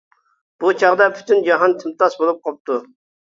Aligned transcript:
بۇ 0.63 0.71
چاغدا 0.83 1.07
پۈتۈن 1.17 1.45
جاھان 1.49 1.77
تىمتاس 1.83 2.17
بولۇپ 2.23 2.39
قاپتۇ. 2.49 2.81